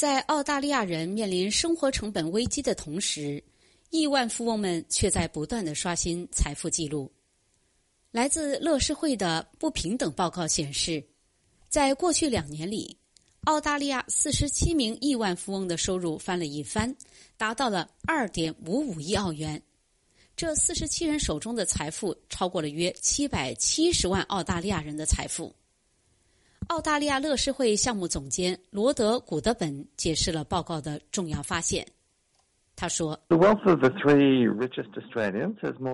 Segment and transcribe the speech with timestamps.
[0.00, 3.44] 在澳大利亚人面临生活成本危机的同时，
[3.90, 7.12] 亿万富翁们却在不断的刷新财富记录。
[8.10, 11.04] 来自乐视会的不平等报告显示，
[11.68, 12.96] 在过去两年里，
[13.44, 16.96] 澳大利亚四十七名亿万富翁的收入翻了一番，
[17.36, 19.62] 达到了二点五五亿澳元。
[20.34, 25.54] 这四十七人手中的财富超过了约七百七十万澳大利亚人的财富。
[26.70, 31.84] 澳大利亚乐视会项目总监罗德·古德本解释了报告的重要发现。
[32.76, 33.18] 他说：“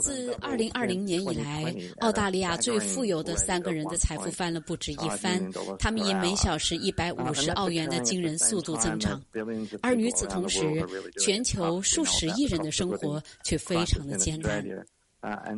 [0.00, 5.46] 自二零二零年以来，澳大利亚最富有的三个人的财富翻了不止一番。
[5.78, 9.22] 他们以每小时一百五十澳元的惊人速度增长，
[9.82, 10.82] 而与此同时，
[11.20, 14.64] 全球数十亿人的生活却非常的艰难。”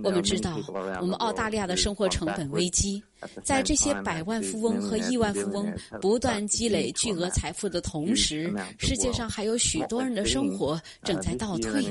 [0.02, 0.58] 我们知道，
[1.00, 3.02] 我们澳大利亚的生活成本危机，
[3.42, 11.82] 在这些百万富翁和亿万富翁不断积累巨额财富的同时，世界上还有许多人的生活正在倒退。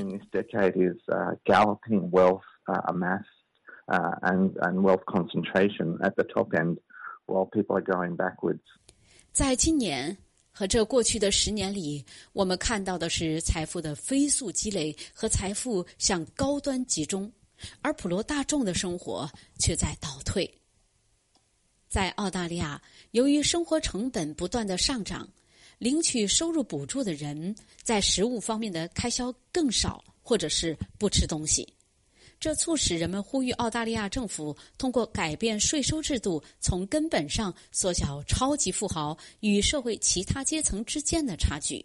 [9.32, 10.16] 在今年
[10.52, 17.28] 和这过去的十年里，我们看到的是财富的飞速积累和财富向高端集中。
[17.80, 20.50] 而普罗大众的生活却在倒退。
[21.88, 25.28] 在澳大利亚，由于生活成本不断的上涨，
[25.78, 31.72] 领取收入补助的人在食物方面的开销更少，或者是不吃东西。
[32.40, 41.82] 这促使人们呼吁澳大利亚政府通过改变税收制度，从根本上缩小超级富豪与社会其他阶层之间的差距。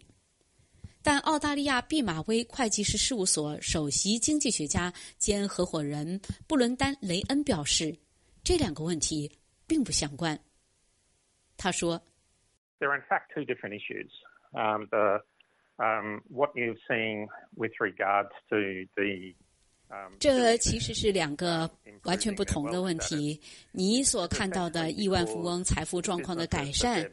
[1.02, 7.96] 但澳大利亚毕马威会计师事务所首席经济学家兼合伙人布伦丹·雷恩表示，
[8.44, 9.30] 这两个问题
[9.66, 10.38] 并不相关。
[11.56, 12.00] 他说
[12.78, 14.10] ：“There are in fact two different issues.
[14.52, 15.22] Um, the
[15.76, 18.56] um what you've seen with regards to
[18.94, 19.34] the
[20.20, 21.68] 这其实是两个
[22.04, 23.40] 完全不同的问题。
[23.72, 27.10] 你所看到的亿万富翁财富状况的改善，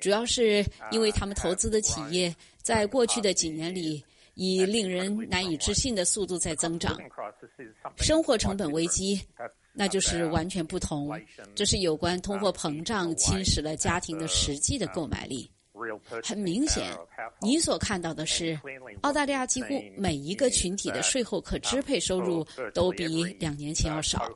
[0.00, 6.96] 主要是因为他们投资的企业在过去的几年里以令人难以置信的速度在增长。
[7.96, 9.20] 生活成本危机，
[9.72, 11.10] 那就是完全不同。
[11.54, 15.50] 这是有关通货膨胀侵蚀了家庭的实际的购买力。
[16.24, 16.90] 很明显，
[17.42, 18.58] 你所看到的是，
[19.02, 22.42] 澳大利亚几乎每一个群体的税后可支配收入
[22.72, 24.26] 都比两年前要少。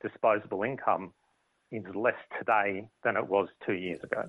[0.00, 1.10] Disposable income
[1.70, 4.28] is less today than it was two years ago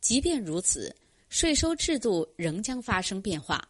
[0.00, 0.94] 即便如此，
[1.28, 3.62] 税收制度仍将发生变化。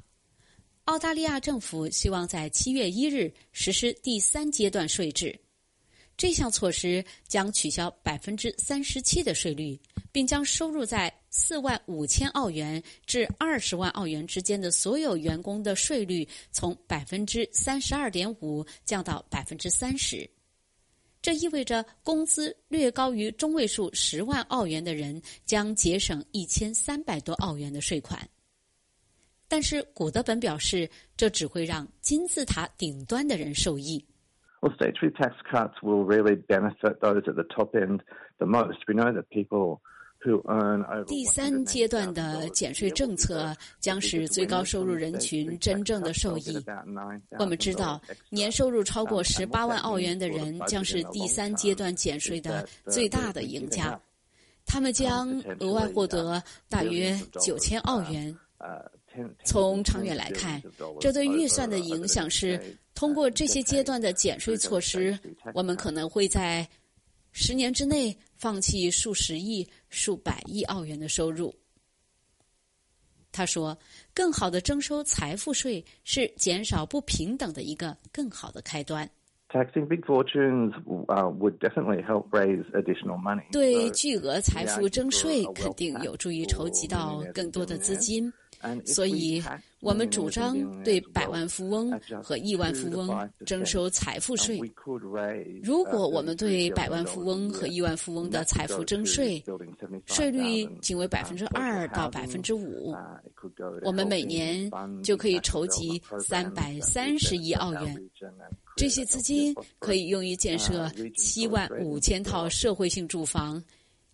[0.84, 5.38] 澳大利亚政府希望在七月一日实施第三阶段税制。
[6.16, 9.78] 这项措施将取消百分之三十七的税率，
[10.10, 20.28] 并将收入在四万五千澳元至二十万澳元之间的所有员工的税率从百分之三十二点五降到百分之三十。
[21.28, 28.26] 这意味着工资略高于中位数十万澳元的人将节省一千三百多澳元的税款。
[29.46, 30.88] 但是古德本表示，
[31.18, 34.02] 这只会让金字塔顶端的人受益。
[34.62, 38.00] Well, statutory tax cuts will really benefit those at the top end
[38.38, 38.78] the most.
[38.86, 39.80] We know that people
[41.06, 46.56] 第三阶段的减税政策将使最高收入人群真正的受益。
[47.38, 54.00] 我们知道，年收入超过十八万澳元的人将是第三阶段减税的最大的赢家，
[54.66, 55.30] 他们将
[55.60, 58.36] 额外获得大约九千澳元。
[59.44, 60.62] 从长远来看，
[61.00, 62.60] 这对预算的影响是。
[62.94, 65.16] 通过这些阶段的减税措施，
[65.54, 66.68] 我们可能会在
[67.30, 71.54] 十年之内放弃数十亿、数百亿澳元的收入。
[73.30, 73.78] 他说
[74.14, 79.08] ：“更好的征收财富税是减少不平等的一个更好的开端。”
[79.50, 83.44] Taxing big fortunes would definitely help raise additional money.
[83.50, 88.30] 对巨额财富征税肯定有助于筹集到更多的资金。
[88.84, 89.42] 所以，
[89.80, 94.60] 我们主张对百万富翁和亿万富翁征收财富税。
[95.62, 99.42] 如果我们对百万富翁和亿万富翁的财富征税，
[100.06, 102.94] 税率仅为百分之二到百分之五，
[103.82, 104.70] 我们每年
[105.02, 108.10] 就可以筹集三百三十亿澳元。
[108.76, 113.62] 这些资金可以用于建设七万五千套社会性住房，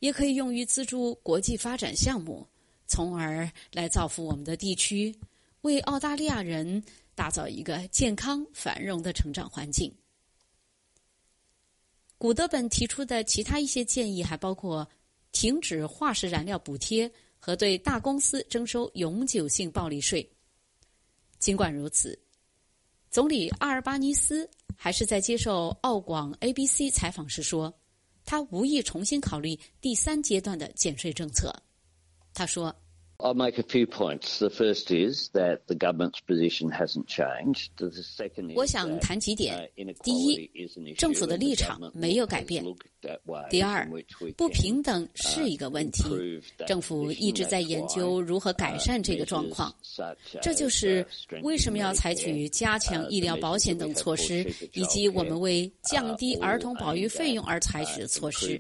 [0.00, 2.46] 也可以用于资助国际发展项目。
[2.86, 5.14] 从而来造福我们的地区，
[5.62, 6.82] 为澳大利亚人
[7.14, 9.92] 打造一个健康繁荣的成长环境。
[12.18, 14.88] 古德本提出的其他一些建议还包括
[15.32, 20.26] 停止化石燃料补贴和对大公司征收永久性暴利税。
[21.38, 22.18] 尽管如此，
[23.10, 27.72] 总理阿尔巴尼斯还是在接受澳广 ABC 采访时说，
[28.24, 31.54] 他无意重新考虑第三阶段的减税政策。
[32.34, 32.74] 他说。
[33.20, 34.38] I'll make a few points.
[34.38, 37.70] The first is that the government's position hasn't changed.
[37.76, 39.70] The second is 我想谈几点。
[40.02, 42.64] 第一，政府的立场没有改变。
[43.50, 43.86] 第二，
[44.36, 49.72] 不平等是一个问题，政府一直在研究如何改善这个状况。
[50.42, 51.06] 这就是
[51.42, 58.58] 为什么要采取加强医疗保险等措施，以及我们为降低儿童保育费用而采取的措施。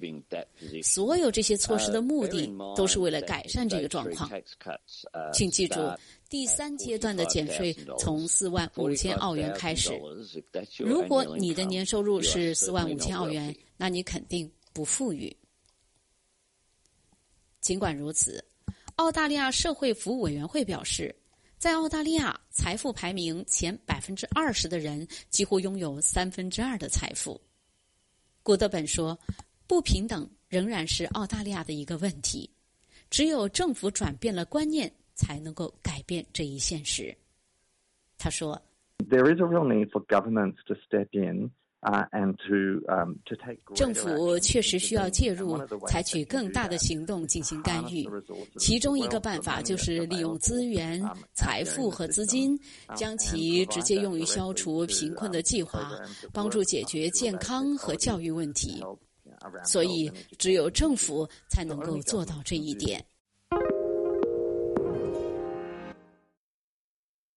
[0.82, 2.46] 所有这些措施的目的
[2.76, 4.30] 都是为了改善这个状况。
[5.32, 5.74] 请记住，
[6.28, 9.90] 第三阶段的减税从四万五千澳元开始。
[10.78, 15.34] 如果你的年收入是四万五千澳元，那你肯定不富裕。
[17.60, 18.44] 尽管如此，
[18.96, 21.14] 澳大利亚社会服务委员会表示，
[21.56, 27.40] 在澳大利亚财富排名前百分之二十的人几乎拥有三分之二的财富。
[28.42, 29.18] 古德本说，
[29.66, 32.50] 不平等仍然是澳大利亚的一个问题。
[33.10, 37.16] 只有政府转变了观念，才能够改变这一现实。
[38.18, 38.60] 他说
[39.08, 41.50] ：“There is a real need for governments to step in,
[41.82, 48.08] uh, and to um to take.” 政府确实需要介入，采取更大的行动进行干预。
[48.56, 51.02] 其中一个办法就是利用资源、
[51.34, 52.58] 财富和资金，
[52.96, 56.00] 将其直接用于消除贫困的计划，
[56.32, 58.82] 帮助解决健康和教育问题。
[59.64, 63.04] 所以，只有政府才能够做到这一点。